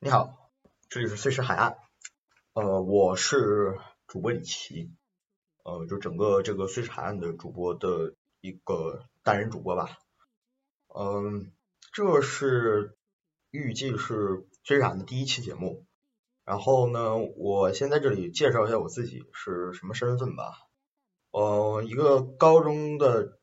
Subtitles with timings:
[0.00, 0.52] 你好，
[0.88, 1.76] 这里是碎石海岸，
[2.52, 4.92] 呃，我是主播李奇，
[5.64, 9.98] 呃，就整个这个碎石海岸的主播的一个单人主播吧，
[10.86, 11.50] 嗯，
[11.92, 12.96] 这是
[13.50, 15.84] 预计是碎石海岸的第一期节目，
[16.44, 20.52] 然后呢，我先在这里介绍一下我自己是什么身份吧，
[21.32, 23.40] 呃，一个高中的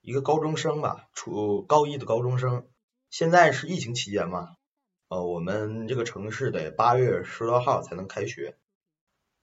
[0.00, 2.68] 一个高中生吧，初高一的高中生，
[3.08, 4.56] 现在是疫情期间嘛。
[5.08, 8.56] 呃，我们这个城市得八月十多号才能开学，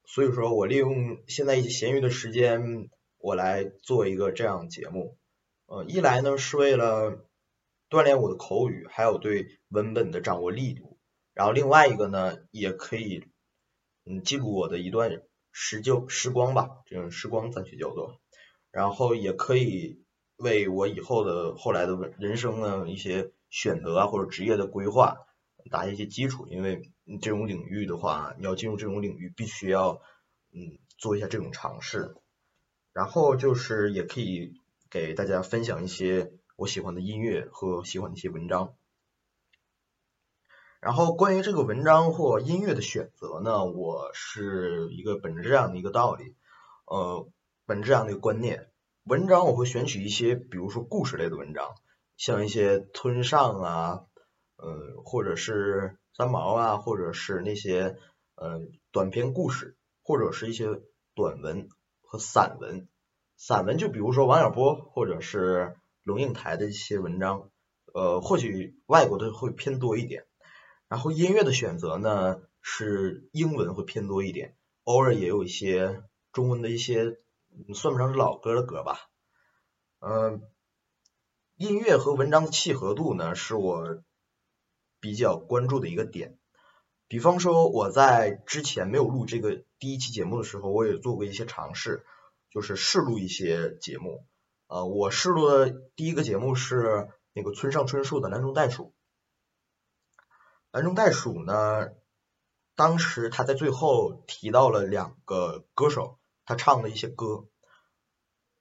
[0.03, 5.17] 所以说我利用现在一些闲余的时间，我来做一个这样节目。
[5.67, 7.25] 呃，一来呢是为了
[7.89, 10.97] 锻炼我的口语，还有对文本的掌握力度，
[11.33, 13.23] 然后另外一个呢也可以
[14.05, 15.21] 嗯记录我的一段
[15.53, 18.19] 时就时光吧，这种时光暂且叫做，
[18.69, 20.03] 然后也可以
[20.35, 25.19] 为我以后的后来的人生呢一些选择啊或者职业的规划。
[25.69, 26.91] 打一些基础，因为
[27.21, 30.01] 这种领域的话，你要进入这种领域，必须要
[30.51, 32.15] 嗯做一下这种尝试。
[32.91, 34.53] 然后就是也可以
[34.89, 38.75] 给大家分享一些我喜欢的音乐和喜欢的一些文章。
[40.79, 46.35] 然后关于这个文章或音乐的选择呢，我是一个本着这样的一个道理，
[46.85, 47.27] 呃，
[47.65, 48.69] 本着这样的一个观念，
[49.03, 51.75] 文章我会选取一些，比如说故事类的文章，
[52.17, 54.05] 像一些村上啊。
[54.55, 57.97] 呃，或者是三毛啊，或者是那些
[58.35, 60.67] 呃短篇故事，或者是一些
[61.15, 61.69] 短文
[62.01, 62.87] 和散文。
[63.35, 67.49] 散文就比如说王小波或者是龙应台的一些文章，
[67.93, 70.25] 呃，或许外国的会偏多一点。
[70.87, 77.19] 然后音乐的选择呢，是英文会偏多一点，偶尔也有一些中文的一些，
[77.73, 78.99] 算不上是老歌的歌吧。
[79.99, 80.43] 嗯，
[81.55, 84.03] 音乐和文章的契合度呢，是我。
[85.03, 86.37] 比较关注的一个点，
[87.09, 92.05] 比方说我在之前没有录这个第一期节目的时候，我也做过一些尝试，
[92.49, 94.25] 就是试录一些节目。
[94.67, 98.83] 呃，我试录的第一个节目是那个村上春树的《南中袋鼠》。
[100.71, 101.89] 南中袋鼠呢，
[102.77, 107.43] 当时他在最后提到了两个歌手，他唱的一些歌。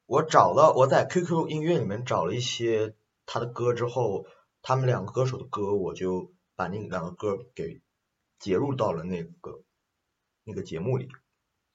[0.07, 4.27] 我找到我在 QQ 音乐里面找了一些他的歌之后。
[4.63, 7.83] 他们两个歌手的歌，我就把那两个歌给
[8.39, 9.63] 截入到了那个
[10.45, 11.11] 那个节目里，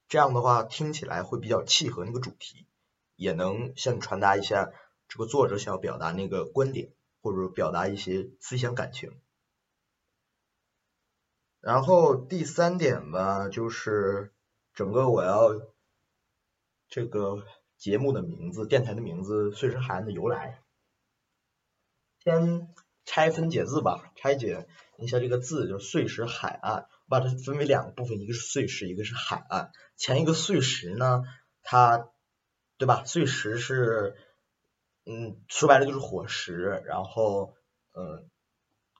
[0.08, 2.66] 这样的话听起来会比较契合那个主题，
[3.14, 4.72] 也能向你传达一下
[5.06, 9.12] 这个作者想要表达那个观点，或者表达一些思想感情。
[11.60, 14.32] 然后第三点吧，就是
[14.72, 15.60] 整个我要
[16.88, 17.44] 这个
[17.76, 20.62] 节目的名字、电台的名字“碎石海岸”的由来。
[22.28, 22.68] 先
[23.06, 24.68] 拆分解字吧，拆解
[24.98, 29.72] 一下这个字，就是碎石海岸，我把它分为两个部分，一个是碎石，一个是海岸。
[29.96, 31.22] 前一个碎石呢，
[31.62, 32.10] 它
[32.76, 33.02] 对吧？
[33.06, 34.14] 碎石是
[35.06, 37.54] 嗯，说白了就是火石，然后
[37.94, 38.28] 嗯，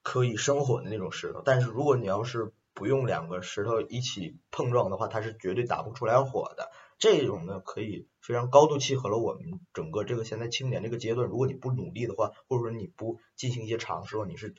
[0.03, 1.43] 可以生火的那种石头。
[1.45, 6.71] 但是如果你要是不用两个石头一起碰撞的话，它是绝对打不出来火的。
[6.99, 11.29] 这种呢，可以非常高度契合了我们整个这个现在青年这个阶段。
[11.29, 14.55] 如果你不努力的话，或者说你不进行一些尝试的话，你是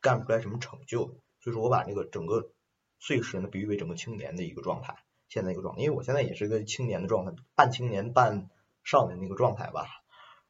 [0.00, 1.20] 干不出来什么成就。
[1.40, 2.50] 所以说我把那个整个
[2.98, 4.96] 碎石呢比喻为整个青年的一个状态，
[5.28, 5.82] 现在一个状态。
[5.82, 8.48] 因为我现在也是一个青年的状态，半青年半
[8.84, 9.86] 少年的一个状态吧。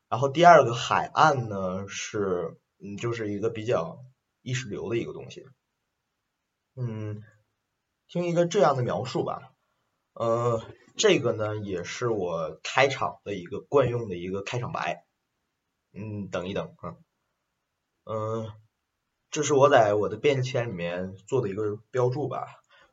[0.09, 4.05] 然后第二个海岸呢是嗯就是一个比较
[4.43, 5.47] 意识流的一个东西。
[6.77, 7.23] 嗯，
[8.07, 9.52] 听一个这样的描述吧，
[10.15, 10.62] 呃。
[10.95, 15.06] 这个呢，也是我开场的一个惯用的一个开场白。
[15.95, 16.97] 嗯，等一等啊，
[18.05, 18.53] 嗯，
[19.31, 22.47] 这是我在我的便签里面做的一个标注吧。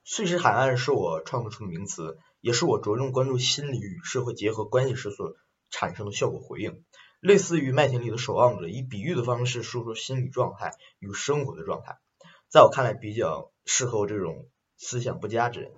[0.06, 5.36] 碎石海岸是我创作出的名词，也是我着重关注心理与社会结合关系时所
[5.70, 6.86] 产生的效果回应。
[7.20, 12.00] 类似于麦田里的守望者，以比喻的方式说出心理状态与生活的状态，
[12.48, 15.74] 在我看来比较适合我这种思想不佳之人。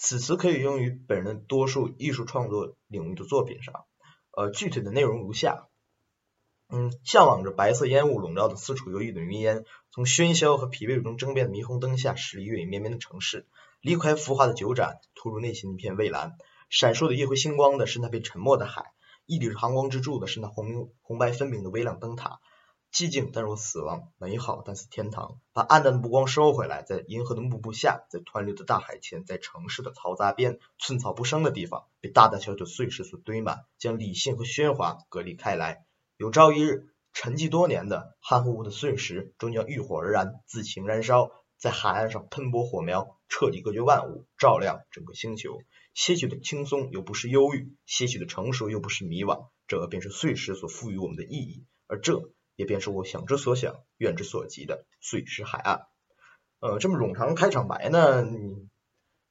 [0.00, 3.84] 此词可以用于本人多数艺术创作领域的作品上，
[4.30, 5.66] 呃，具体的内容如下：
[6.68, 13.48] 嗯，向往着白色烟雾笼罩的四处游弋的云烟，从喧嚣和疲惫中争辩的霓虹灯下驶离月影绵绵的城市，
[13.80, 16.38] 离开浮华的酒盏，吐入内心一片蔚蓝。
[16.70, 18.92] 闪烁的夜辉星光的是那片沉默的海，
[19.26, 22.38] 屹立着航光之柱的是那红红白分明的微亮灯塔。
[22.92, 25.40] 寂静但若死亡，美好但似天堂。
[25.52, 35.84] 把暗淡的目光收回来，在银河的幕布下，在湍流的大海前，在城市的嘈杂边，寸草不生的地方，被大大小小的碎石所堆满，将理性和喧哗隔离开来。
[36.16, 45.60] 有朝一日，沉寂多年的、憨乎乎的碎石，终将遇火而燃，自行燃烧，在海岸上喷薄火苗，彻底隔绝万物，照亮整个星球。
[45.94, 55.86] 些许的轻松又不失忧郁，些许的成熟又不失迷惘，这便是碎石所赋予我们的意义，而这也便是我想之所想，愿之所及的碎石海岸。
[56.58, 58.68] 呃，这么冗长开场白呢，你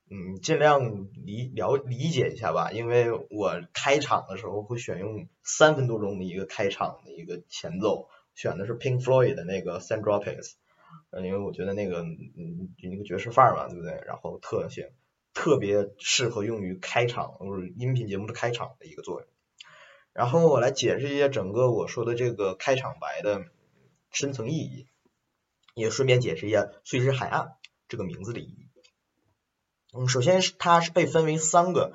[0.09, 10.53] 嗯尽量理了理解一下吧，因为我开场的时候会选用三分多钟的一个开场的一个前奏，选的是 Pink Floyd 的那个 Sandropics，
[11.09, 14.01] 呃，因为我觉得那个嗯就那个爵士范儿嘛，对不对？
[14.07, 14.88] 然后特性。
[15.33, 19.30] 特别适合用于开场或者音频节目的开场的一个作用。
[20.17, 23.45] 然后我来解释一下整个我说的这个开场白的
[24.09, 24.87] 深层意义，
[25.75, 27.51] 也顺便解释一下“碎石海岸”
[27.87, 28.71] 这个名字的意义。
[29.93, 31.93] 嗯，首先是它是被分为三个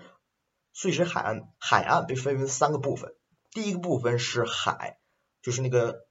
[0.73, 3.13] 碎石海岸，海岸被分为三个部分。
[3.51, 5.01] 第一个部分是海，
[5.43, 6.07] 就是那个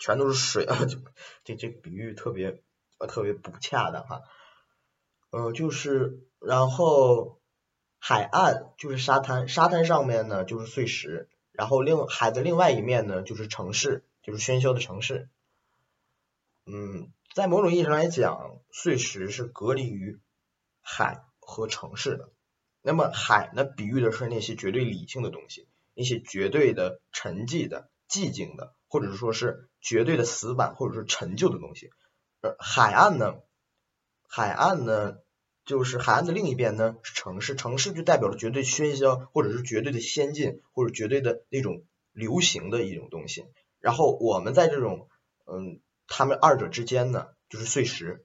[0.00, 0.98] 全都是水啊，就
[1.44, 2.62] 这这比喻特别
[2.98, 4.22] 呃特别不恰当哈。
[5.30, 6.26] 呃，就是。
[6.44, 7.40] 然后
[8.00, 15.28] 海岸就是沙滩，沙滩上面呢就是碎石，然后另海的另外一面呢就是城市，就是喧嚣的城市。
[16.66, 20.18] 嗯，在某种意义上来讲，碎石是隔离于
[20.80, 22.30] 海和城市的。
[22.80, 31.90] 那么海呢，比喻的是那些绝对理性的东西，那些绝对的沉寂的、寂静的，或者说是绝对的死板或者是陈旧的东西。
[32.40, 33.34] 而海岸呢，
[34.26, 35.18] 海岸呢。
[35.64, 43.46] 就是海岸的另一边呢是城市，城市就代表了绝对喧嚣，或者是绝对的先进，或者绝对的那种流行的一种东西。
[43.80, 45.08] 然后我们在这种
[45.46, 48.24] 嗯，他们二者之间呢，就是碎石。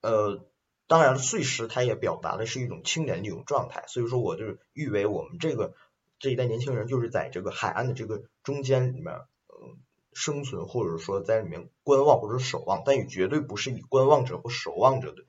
[0.00, 0.46] 呃，
[0.86, 5.74] 当然碎石它也表达的是一种青年的一种状态，所以说我就誉为我们这个
[6.18, 9.14] 这一代年轻人就是在这个海岸的这个中间里面
[9.48, 9.78] 嗯
[10.12, 15.24] 生存，或者说在里面观望或者守望，但也绝对不是以观望者或守望者的。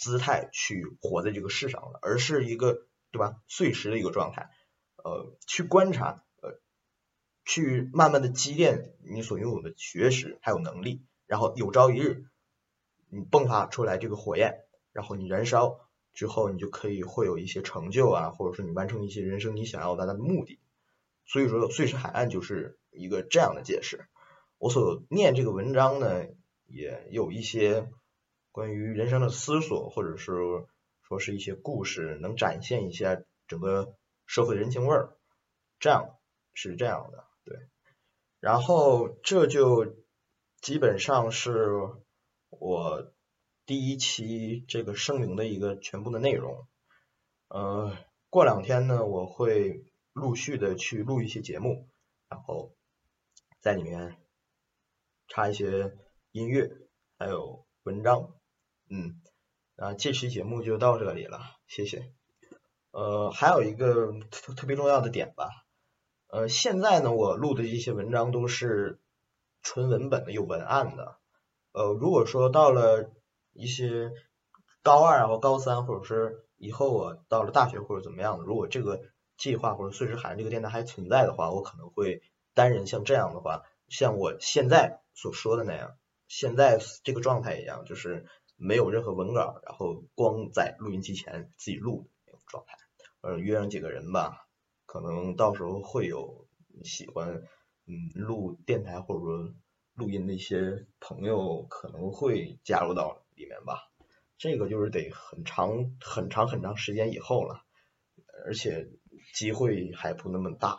[0.00, 4.48] 姿态去活在这个世上了，而是一个对吧碎石的一个状态，
[4.96, 6.58] 呃，去观察，呃，
[7.44, 12.24] 去慢慢的积淀你所拥有的学识还有能力，然后有朝一日
[13.10, 15.78] 你迸发出来这个火焰，然后你燃烧
[16.14, 20.60] 之后，你就可以会有一些成就啊，或者说你完成一些人生你想要达到的目的。
[21.26, 24.08] 所以说碎石海岸就是一个这样的解释。
[24.56, 26.24] 我所念这个文章呢，
[26.64, 27.90] 也有一些。
[28.52, 30.32] 关于人生的思索，或者是
[31.02, 35.16] 说是一些故事，能展现一下整个社会人情味儿，
[35.78, 36.18] 这样
[36.52, 37.58] 是这样的，对。
[38.40, 39.96] 然后这就
[40.60, 41.78] 基本上是
[42.48, 43.12] 我
[43.66, 46.66] 第一期这个声明的一个全部的内容。
[47.48, 47.96] 呃，
[48.30, 51.88] 过两天呢，我会陆续的去录一些节目，
[52.28, 52.74] 然后
[53.60, 54.16] 在里面
[55.28, 55.96] 插一些
[56.32, 56.70] 音乐，
[57.18, 58.39] 还有文章。
[58.92, 59.20] 嗯，
[59.76, 61.38] 啊，这期节目就到这里了，
[61.68, 62.10] 谢谢。
[62.90, 65.48] 呃，还有一个特特别重要的点吧，
[66.26, 68.98] 呃，现在呢，我录的一些文章都是
[69.62, 71.18] 纯文本的，有文案的。
[71.70, 73.12] 呃，如果说到了
[73.52, 74.10] 一些
[74.82, 79.02] 高二或高三，或者是以后我到了大学或者怎么样的，如果这个
[79.36, 85.96] 计划或者碎石函这个电台还存在的话，我可能会单人像这样的话，像我现在所说的那样，
[86.26, 88.26] 现在这个状态一样，就是。
[88.60, 92.76] 没有任何文稿，然后光在录音机前自己录的那种状态。
[93.22, 94.46] 呃，约上几个人吧，
[94.84, 96.46] 可能到时候会有
[96.84, 97.42] 喜欢
[97.86, 99.54] 嗯录电台或者说
[99.94, 103.90] 录音的一些朋友可能会加入到里面吧。
[104.36, 107.64] 这个就是得很长很长很长时间以后了，
[108.44, 108.88] 而且
[109.34, 110.78] 机会还不那么大。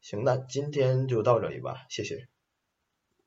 [0.00, 2.28] 行，那今天就到这里吧，谢谢。